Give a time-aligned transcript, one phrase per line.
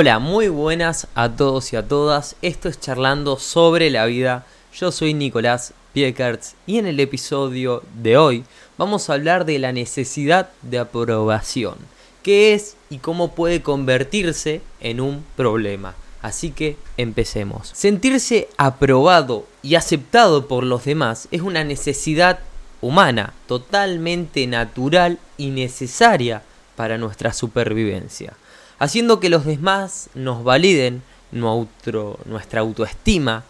[0.00, 2.34] Hola, muy buenas a todos y a todas.
[2.40, 4.46] Esto es Charlando sobre la vida.
[4.72, 8.44] Yo soy Nicolás Piekertz y en el episodio de hoy
[8.78, 11.74] vamos a hablar de la necesidad de aprobación.
[12.22, 15.94] ¿Qué es y cómo puede convertirse en un problema?
[16.22, 17.70] Así que empecemos.
[17.74, 22.38] Sentirse aprobado y aceptado por los demás es una necesidad
[22.80, 26.42] humana, totalmente natural y necesaria
[26.74, 28.32] para nuestra supervivencia,
[28.80, 33.44] haciendo que los demás nos validen nuestra autoestima,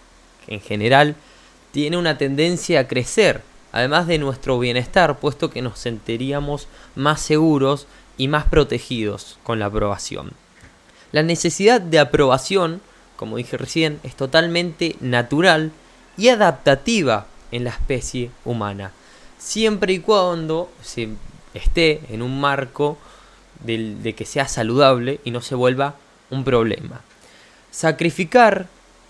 [0.47, 1.15] en general
[1.73, 6.67] tiene una tendencia a crecer, además de nuestro bienestar, puesto que nos sentiríamos
[6.97, 7.87] más seguros
[8.19, 10.33] y más protegidos con la aprobación.
[11.13, 12.83] La necesidad de aprobación,
[13.17, 15.71] como dije recién, es totalmente natural
[16.19, 18.91] y adaptativa en la especie humana,
[19.39, 21.09] siempre y cuando se
[21.55, 22.99] esté en un marco
[23.65, 25.97] de, que sea saludable y no se vuelva
[26.31, 27.01] un problema.
[27.71, 28.67] Sacrificar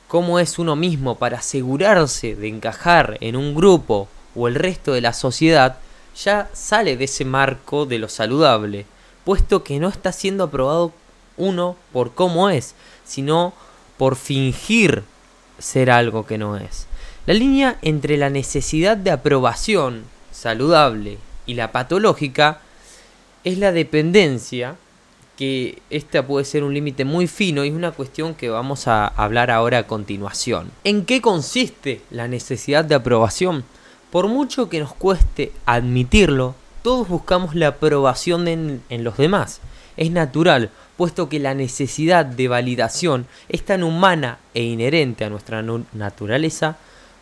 [0.09, 5.01] cómo es uno mismo para asegurarse de encajar en un grupo o el resto de
[5.01, 5.79] la sociedad
[6.17, 8.87] ya sale de ese marco de lo saludable,
[9.25, 10.93] puesto que no está siendo aprobado
[11.37, 13.53] uno por cómo es, sino
[13.97, 15.05] por fingir
[15.59, 16.87] ser algo que no es.
[17.27, 22.61] La línea entre la necesidad de aprobación saludable y la patológica
[23.45, 24.77] es la dependencia,
[25.37, 29.07] que esta puede ser un límite muy fino y es una cuestión que vamos a
[29.07, 30.71] hablar ahora a continuación.
[30.85, 33.65] ¿En qué consiste la necesidad de aprobación?
[34.11, 39.61] Por mucho que nos cueste admitirlo, todos buscamos la aprobación en, en los demás.
[39.97, 45.65] Es natural, puesto que la necesidad de validación es tan humana e inherente a nuestra
[45.93, 46.77] naturaleza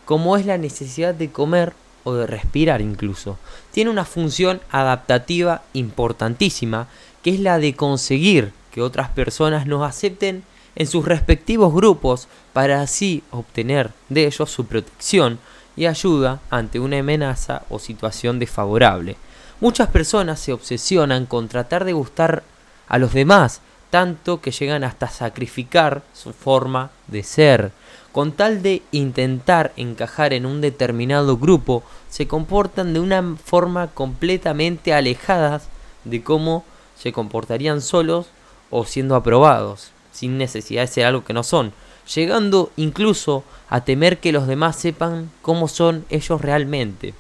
[0.05, 1.75] como es la necesidad de comer
[2.05, 3.39] o de respirar incluso.
[3.71, 6.89] Tiene una función adaptativa importantísima,
[7.23, 10.45] que es la de conseguir que otras personas nos acepten
[10.77, 15.39] en sus respectivos grupos para así obtener de ellos su protección
[15.77, 19.17] y ayuda ante una amenaza o situación desfavorable.
[19.61, 22.45] Muchas personas se obsesionan con tratar de gustar
[22.89, 23.61] a los demás,
[23.91, 27.73] tanto que llegan hasta sacrificar su forma de ser
[28.19, 34.93] con tal de intentar encajar en un determinado grupo, se comportan de una forma completamente
[34.93, 35.63] alejada
[36.03, 36.65] de cómo
[36.99, 38.27] se comportarían solos
[38.71, 41.73] o siendo aprobados, sin necesidad de ser algo que no son,
[42.13, 47.15] llegando incluso a temer que los demás sepan cómo son ellos realmente.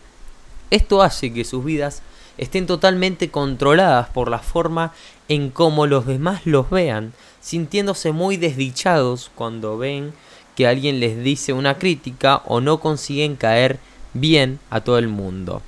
[0.73, 2.03] Esto hace que sus vidas
[2.39, 4.93] estén totalmente controladas por la forma
[5.29, 10.13] en cómo los demás los vean, sintiéndose muy desdichados cuando ven
[10.59, 13.79] que alguien les dice una crítica o no consiguen caer
[14.13, 15.63] bien a todo el mundo.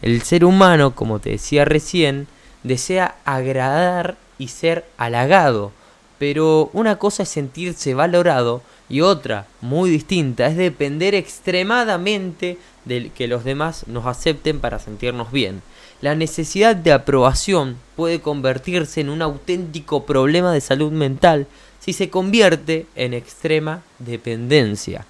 [0.00, 2.28] El ser humano, como te decía recién,
[2.62, 5.70] desea agradar y ser halagado,
[6.18, 12.56] pero una cosa es sentirse valorado y otra, muy distinta, es depender extremadamente
[12.86, 15.60] de que los demás nos acepten para sentirnos bien.
[16.00, 21.46] La necesidad de aprobación puede convertirse en un auténtico problema de salud mental
[21.84, 25.04] si se convierte en extrema dependencia,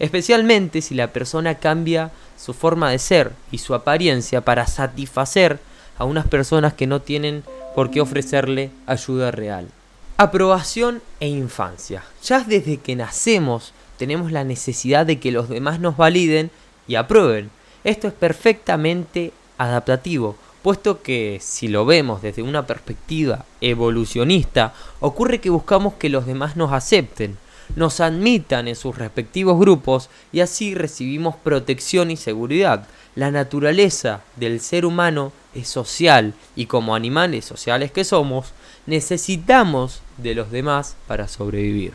[0.00, 5.60] especialmente si la persona cambia su forma de ser y su apariencia para satisfacer
[5.96, 9.68] a unas personas que no tienen por qué ofrecerle ayuda real.
[10.16, 12.02] Aprobación e infancia.
[12.24, 16.50] Ya desde que nacemos tenemos la necesidad de que los demás nos validen
[16.88, 17.50] y aprueben.
[17.84, 20.36] Esto es perfectamente adaptativo,
[20.68, 26.56] puesto que si lo vemos desde una perspectiva evolucionista, ocurre que buscamos que los demás
[26.56, 27.38] nos acepten,
[27.74, 32.86] nos admitan en sus respectivos grupos y así recibimos protección y seguridad.
[33.14, 38.52] La naturaleza del ser humano es social y como animales sociales que somos,
[38.84, 41.94] necesitamos de los demás para sobrevivir.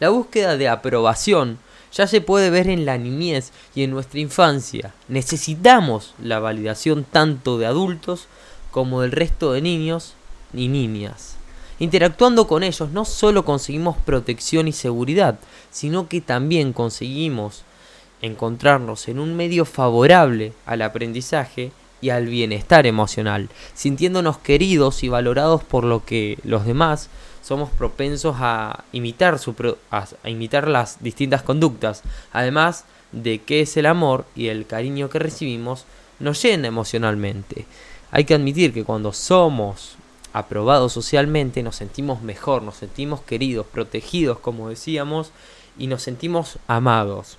[0.00, 1.58] La búsqueda de aprobación
[1.92, 4.94] ya se puede ver en la niñez y en nuestra infancia.
[5.08, 8.26] Necesitamos la validación tanto de adultos
[8.70, 10.14] como del resto de niños
[10.54, 11.36] y niñas.
[11.78, 15.38] Interactuando con ellos no solo conseguimos protección y seguridad,
[15.70, 17.62] sino que también conseguimos
[18.20, 21.70] encontrarnos en un medio favorable al aprendizaje
[22.00, 27.08] y al bienestar emocional, sintiéndonos queridos y valorados por lo que los demás
[27.42, 29.54] somos propensos a imitar, su,
[29.90, 32.02] a, imitar las distintas conductas,
[32.32, 35.84] además de que es el amor y el cariño que recibimos
[36.18, 37.66] nos llena emocionalmente.
[38.10, 39.96] Hay que admitir que cuando somos
[40.32, 45.32] aprobados socialmente nos sentimos mejor, nos sentimos queridos, protegidos, como decíamos,
[45.78, 47.38] y nos sentimos amados.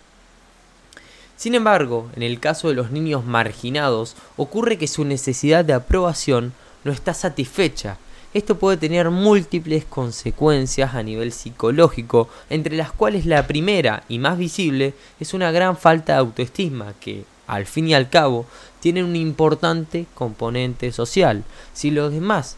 [1.36, 6.54] Sin embargo, en el caso de los niños marginados, ocurre que su necesidad de aprobación
[6.84, 7.98] no está satisfecha
[8.34, 14.38] esto puede tener múltiples consecuencias a nivel psicológico, entre las cuales la primera y más
[14.38, 18.46] visible es una gran falta de autoestima que, al fin y al cabo,
[18.82, 21.44] tiene un importante componente social.
[21.74, 22.56] Si los demás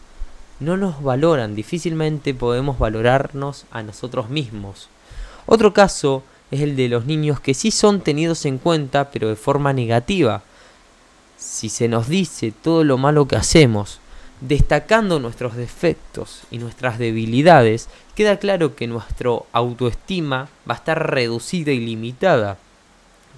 [0.60, 4.90] no nos valoran, difícilmente podemos valorarnos a nosotros mismos.
[5.46, 6.22] Otro caso
[6.52, 10.44] es el de los niños que sí son tenidos en cuenta, pero de forma negativa.
[11.38, 14.01] Si se nos dice todo lo malo que hacemos,
[14.42, 21.72] destacando nuestros defectos y nuestras debilidades, queda claro que nuestra autoestima va a estar reducida
[21.72, 22.58] y limitada.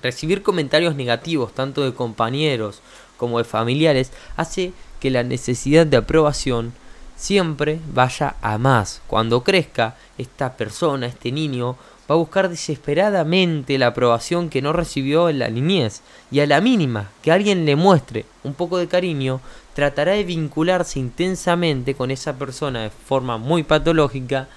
[0.01, 2.81] Recibir comentarios negativos tanto de compañeros
[3.17, 6.73] como de familiares hace que la necesidad de aprobación
[7.15, 9.01] siempre vaya a más.
[9.07, 11.77] Cuando crezca, esta persona, este niño,
[12.09, 16.01] va a buscar desesperadamente la aprobación que no recibió en la niñez
[16.31, 19.39] y a la mínima que alguien le muestre un poco de cariño,
[19.73, 24.47] tratará de vincularse intensamente con esa persona de forma muy patológica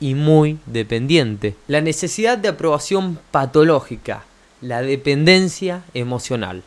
[0.00, 1.54] y muy dependiente.
[1.68, 4.24] La necesidad de aprobación patológica,
[4.60, 6.62] la dependencia emocional.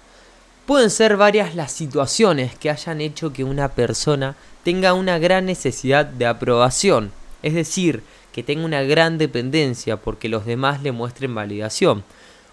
[0.66, 6.06] Pueden ser varias las situaciones que hayan hecho que una persona tenga una gran necesidad
[6.06, 7.12] de aprobación,
[7.44, 8.02] es decir,
[8.36, 12.04] que tenga una gran dependencia porque los demás le muestren validación.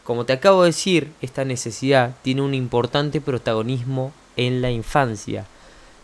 [0.04, 5.44] Como te acabo de decir, esta necesidad tiene un importante protagonismo en la infancia.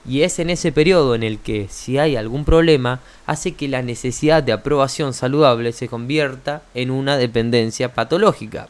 [0.04, 3.82] Y es en ese periodo en el que, si hay algún problema, hace que la
[3.82, 8.69] necesidad de aprobación saludable se convierta en una dependencia patológica.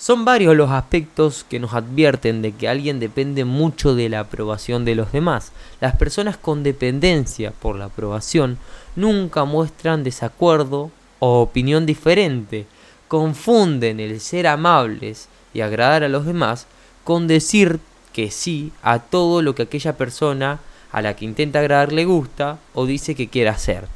[0.00, 4.86] Son varios los aspectos que nos advierten de que alguien depende mucho de la aprobación
[4.86, 5.52] de los demás.
[5.78, 8.56] Las personas con dependencia por la aprobación
[8.96, 12.64] nunca muestran desacuerdo o opinión diferente.
[13.08, 16.66] Confunden el ser amables y agradar a los demás
[17.04, 17.78] con decir
[18.14, 20.60] que sí a todo lo que aquella persona
[20.92, 23.86] a la que intenta agradar le gusta o dice que quiere hacer.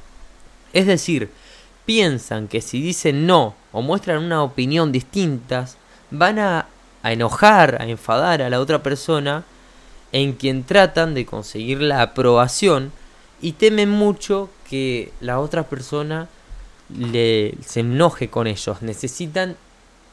[0.74, 1.30] Es decir,
[1.86, 5.66] piensan que si dicen no o muestran una opinión distinta,
[6.14, 6.66] van a,
[7.02, 9.44] enojar, a enfadar a la otra persona
[10.12, 12.92] en quien tratan de conseguir la aprobación
[13.42, 16.28] y temen mucho que la otra persona
[16.96, 18.80] le, se enoje con ellos.
[18.80, 19.56] Necesitan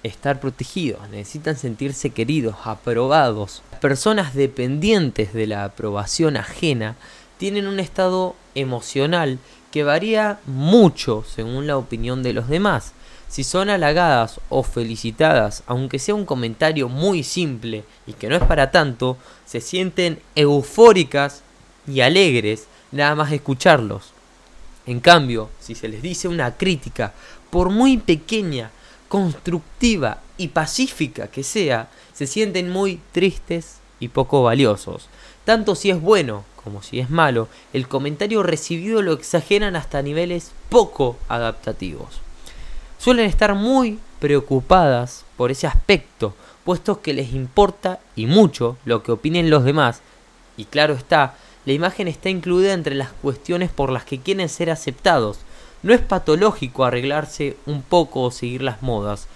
[0.03, 3.61] estar protegidos, necesitan sentirse queridos, aprobados.
[3.71, 6.95] Las personas dependientes de la aprobación ajena
[7.37, 9.39] tienen un estado emocional
[9.71, 12.93] que varía mucho según la opinión de los demás.
[13.31, 18.43] Si son halagadas o felicitadas, aunque sea un comentario muy simple y que no es
[18.43, 21.41] para tanto, se sienten eufóricas
[21.87, 24.11] y alegres nada más escucharlos.
[24.85, 27.13] En cambio, si se les dice una crítica,
[27.49, 28.69] por muy pequeña,
[29.07, 35.07] constructiva y pacífica que sea, se sienten muy tristes y poco valiosos.
[35.45, 40.51] Tanto si es bueno como si es malo, el comentario recibido lo exageran hasta niveles
[40.67, 42.19] poco adaptativos
[43.01, 49.11] suelen estar muy preocupadas por ese aspecto, puesto que les importa y mucho lo que
[49.11, 50.01] opinen los demás.
[50.55, 51.33] Y claro está,
[51.65, 55.39] la imagen está incluida entre las cuestiones por las que quieren ser aceptados.
[55.81, 59.27] No es patológico arreglarse un poco o seguir las modas,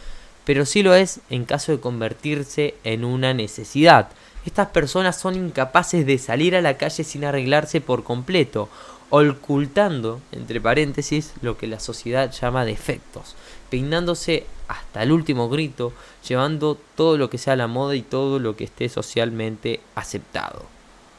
[0.43, 4.09] pero sí lo es en caso de convertirse en una necesidad.
[4.45, 8.69] Estas personas son incapaces de salir a la calle sin arreglarse por completo,
[9.09, 13.35] ocultando, entre paréntesis, lo que la sociedad llama defectos
[13.69, 15.93] peinándose hasta el último grito,
[16.27, 20.65] llevando todo lo que sea la moda y todo lo que esté socialmente aceptado.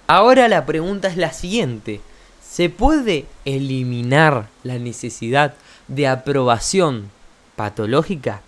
[0.06, 2.00] Ahora la pregunta es la siguiente.
[2.48, 5.54] ¿Se puede eliminar la necesidad
[5.88, 7.10] de aprobación
[7.56, 8.42] patológica?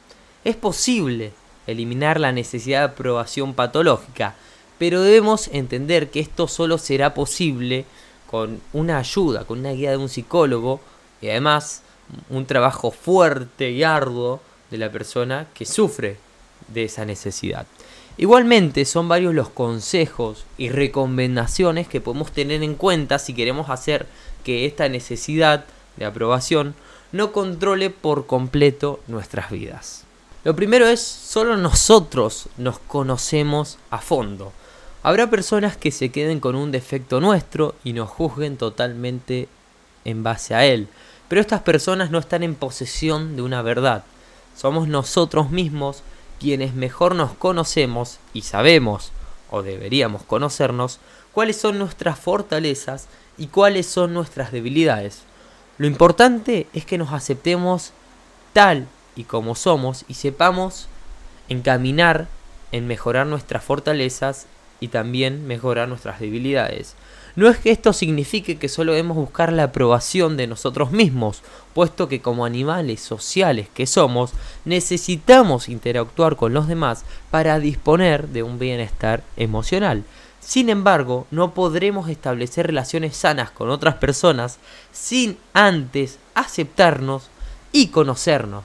[0.45, 1.33] Es posible
[1.67, 4.35] eliminar la necesidad de aprobación patológica,
[4.79, 7.85] pero debemos entender que esto solo será posible
[8.31, 10.81] con una ayuda, con una guía de un psicólogo
[11.21, 11.83] y además
[12.31, 16.17] un trabajo fuerte y arduo de la persona que sufre
[16.69, 17.67] de esa necesidad.
[18.17, 24.07] Igualmente son varios los consejos y recomendaciones que podemos tener en cuenta si queremos hacer
[24.43, 25.65] que esta necesidad
[25.97, 26.75] de aprobación
[27.13, 30.05] no controle por completo nuestras vidas.
[30.45, 34.53] Lo primero es, solo nosotros nos conocemos a fondo.
[35.03, 39.49] Habrá personas que se queden con un defecto nuestro y nos juzguen totalmente
[40.05, 40.89] en base a él.
[41.29, 44.05] Pero estas personas no están en posesión de una verdad.
[44.57, 46.03] Somos nosotros mismos
[46.41, 49.13] quienes mejor nos conocemos y sabemos,
[49.51, 51.01] o deberíamos conocernos,
[51.33, 55.23] cuáles son nuestras fortalezas y cuáles son nuestras debilidades.
[55.79, 57.93] Lo importante es que nos aceptemos
[58.53, 60.89] tal y como somos y sepamos
[61.49, 62.29] encaminar
[62.73, 64.47] en mejorar nuestras fortalezas
[64.81, 66.95] y también mejorar nuestras debilidades.
[67.39, 71.43] No es que esto signifique que solo debemos buscar la aprobación de nosotros mismos,
[71.73, 74.33] puesto que como animales sociales que somos,
[74.65, 80.03] necesitamos interactuar con los demás para disponer de un bienestar emocional.
[80.41, 84.59] Sin embargo, no podremos establecer relaciones sanas con otras personas
[84.91, 87.29] sin antes aceptarnos
[87.71, 88.65] y conocernos.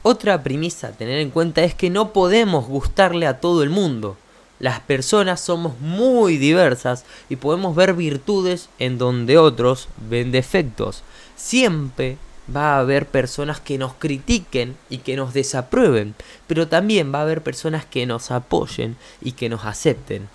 [0.00, 4.16] Otra premisa a tener en cuenta es que no podemos gustarle a todo el mundo.
[4.60, 11.02] Las personas somos muy diversas y podemos ver virtudes en donde otros ven defectos.
[11.34, 12.18] Siempre
[12.54, 16.14] va a haber personas que nos critiquen y que nos desaprueben,
[16.46, 20.28] pero también va a haber personas que nos apoyen y que nos acepten.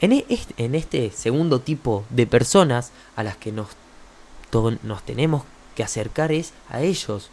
[0.00, 0.24] En, e,
[0.56, 3.68] este segundo tipo de personas a las que nos,
[4.82, 5.42] nos tenemos
[5.74, 7.30] que acercar es a ellos,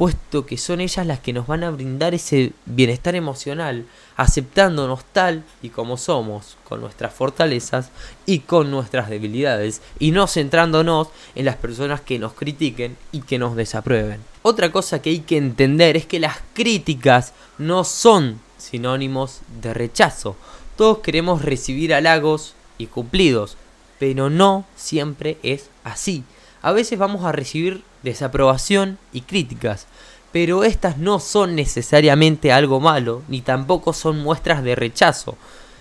[0.00, 3.84] puesto que son ellas las que nos van a brindar ese bienestar emocional,
[4.16, 7.90] aceptándonos tal y como somos, con nuestras fortalezas
[8.24, 13.38] y con nuestras debilidades, y no centrándonos en las personas que nos critiquen y que
[13.38, 14.22] nos desaprueben.
[14.40, 20.34] Otra cosa que hay que entender es que las críticas no son sinónimos de rechazo.
[20.76, 23.58] Todos queremos recibir halagos y cumplidos,
[23.98, 26.24] pero no siempre es así.
[26.62, 29.86] A veces vamos a recibir desaprobación y críticas,
[30.32, 35.36] pero estas no son necesariamente algo malo, ni tampoco son muestras de rechazo.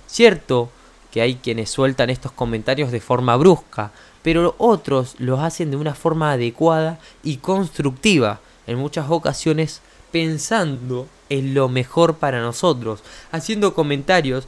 [0.08, 0.70] Cierto
[1.12, 5.96] que hay quienes sueltan estos comentarios de forma brusca, pero otros los hacen de una
[5.96, 14.48] forma adecuada y constructiva, en muchas ocasiones pensando en lo mejor para nosotros, haciendo comentarios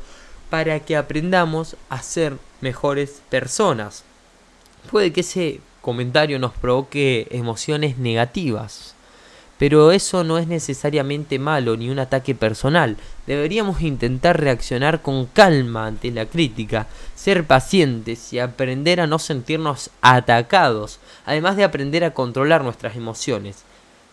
[0.49, 4.03] para que aprendamos a ser mejores personas.
[4.89, 8.95] Puede que ese comentario nos provoque emociones negativas.
[9.57, 12.97] Pero eso no es necesariamente malo ni un ataque personal.
[13.27, 19.91] Deberíamos intentar reaccionar con calma ante la crítica, ser pacientes y aprender a no sentirnos
[20.01, 23.63] atacados, además de aprender a controlar nuestras emociones.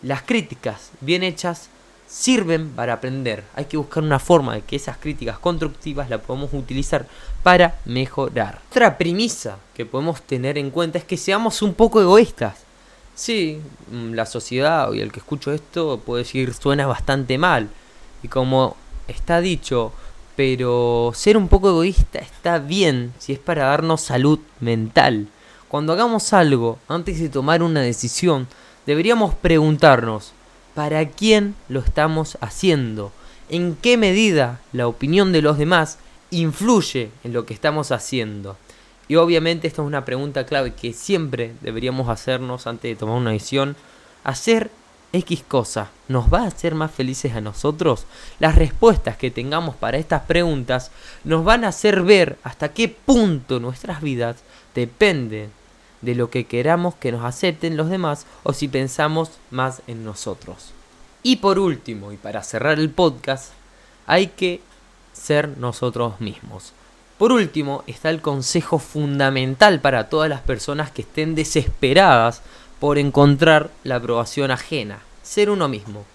[0.03, 1.69] Las críticas bien hechas
[2.09, 3.43] sirven para aprender.
[3.55, 7.05] Hay que buscar una forma de que esas críticas constructivas la podamos utilizar
[7.43, 8.59] para mejorar.
[8.71, 12.55] Otra premisa que podemos tener en cuenta es que seamos un poco egoístas.
[13.13, 13.61] Sí,
[13.91, 17.69] mm, la sociedad y el que escucho esto puede decir suena bastante mal.
[18.23, 18.75] Y como
[19.07, 19.93] está dicho,
[20.35, 25.27] pero ser un poco egoísta está bien si es para darnos salud mental.
[25.67, 28.47] Cuando hagamos algo, antes de tomar una decisión,
[28.87, 30.33] deberíamos preguntarnos,
[30.79, 33.11] para quién lo estamos haciendo,
[33.49, 35.99] en qué medida la opinión de los demás
[36.31, 38.55] influye en lo que estamos haciendo.
[39.09, 43.31] Y obviamente esta es una pregunta clave que siempre deberíamos hacernos antes de tomar una
[43.31, 43.75] decisión.
[44.23, 44.71] ¿Hacer
[45.11, 48.05] X cosa nos va a hacer más felices a nosotros?
[48.39, 50.91] Las respuestas que tengamos para estas preguntas
[51.25, 54.37] nos van a hacer ver hasta qué punto nuestras vidas
[54.73, 55.51] dependen
[56.01, 60.71] de lo que queramos que nos acepten los demás o si pensamos más en nosotros.
[61.23, 63.51] Y por último, y para cerrar el podcast,
[64.07, 64.61] hay que
[65.13, 66.73] ser nosotros mismos.
[67.17, 72.41] Por último, está el consejo fundamental para todas las personas que estén desesperadas
[72.79, 76.05] por encontrar la aprobación ajena, ser uno mismo.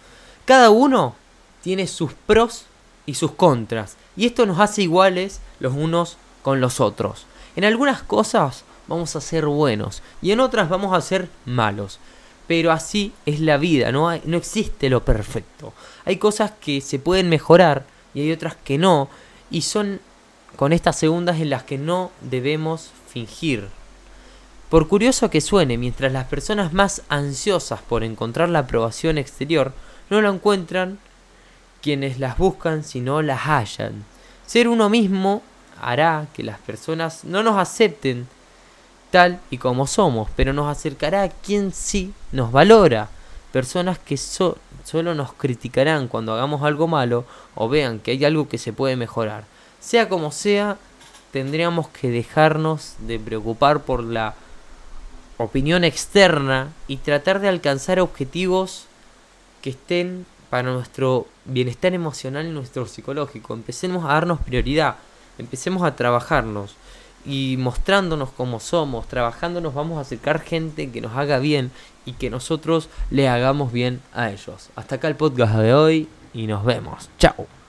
[0.46, 1.14] Cada uno
[1.62, 2.64] tiene sus pros
[3.04, 7.26] y sus contras, y esto nos hace iguales los unos con los otros.
[7.54, 11.98] En algunas cosas vamos a ser buenos y en otras vamos a ser malos.
[12.46, 15.72] Pero así es la vida, no, hay, no existe lo perfecto.
[16.04, 19.08] Hay cosas que se pueden mejorar y hay otras que no.
[19.50, 20.00] Y son
[20.56, 23.68] con estas segundas en las que no debemos fingir.
[24.68, 29.72] Por curioso que suene, mientras las personas más ansiosas por encontrar la aprobación exterior
[30.10, 30.98] no la encuentran,
[31.80, 34.04] quienes las buscan si no las hallan.
[34.46, 35.42] Ser uno mismo
[35.80, 38.26] hará que las personas no nos acepten
[39.50, 43.08] y como somos, pero nos acercará a quien sí nos valora.
[43.52, 48.58] Personas que solo nos criticarán cuando hagamos algo malo o vean que hay algo que
[48.58, 49.44] se puede mejorar.
[49.78, 50.78] Sea como sea,
[51.30, 54.34] tendríamos que dejarnos de preocupar por la
[55.38, 58.86] opinión externa y tratar de alcanzar objetivos
[59.62, 63.54] que estén para nuestro bienestar emocional y nuestro psicológico.
[63.54, 64.96] Empecemos a darnos prioridad,
[65.38, 66.74] empecemos a trabajarnos
[67.24, 71.70] y mostrándonos como somos, trabajando nos vamos a acercar gente que nos haga bien
[72.04, 74.70] y que nosotros le hagamos bien a ellos.
[74.76, 77.08] Hasta acá el podcast de hoy y nos vemos.
[77.18, 77.54] Chao.